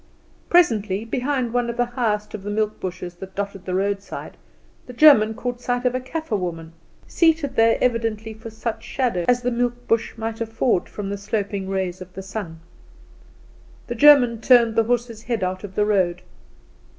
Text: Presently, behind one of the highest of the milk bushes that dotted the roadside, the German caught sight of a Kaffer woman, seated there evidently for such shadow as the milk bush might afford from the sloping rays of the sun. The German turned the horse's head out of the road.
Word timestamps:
Presently, 0.49 1.05
behind 1.05 1.53
one 1.53 1.69
of 1.69 1.77
the 1.77 1.85
highest 1.85 2.33
of 2.33 2.41
the 2.41 2.49
milk 2.49 2.79
bushes 2.79 3.13
that 3.17 3.35
dotted 3.35 3.65
the 3.65 3.75
roadside, 3.75 4.35
the 4.87 4.93
German 4.93 5.35
caught 5.35 5.61
sight 5.61 5.85
of 5.85 5.93
a 5.93 5.99
Kaffer 5.99 6.35
woman, 6.35 6.73
seated 7.05 7.55
there 7.55 7.77
evidently 7.79 8.33
for 8.33 8.49
such 8.49 8.81
shadow 8.83 9.25
as 9.27 9.43
the 9.43 9.51
milk 9.51 9.87
bush 9.87 10.17
might 10.17 10.41
afford 10.41 10.89
from 10.89 11.11
the 11.11 11.19
sloping 11.19 11.69
rays 11.69 12.01
of 12.01 12.11
the 12.15 12.23
sun. 12.23 12.61
The 13.85 13.93
German 13.93 14.41
turned 14.41 14.75
the 14.75 14.85
horse's 14.85 15.21
head 15.21 15.43
out 15.43 15.63
of 15.63 15.75
the 15.75 15.85
road. 15.85 16.23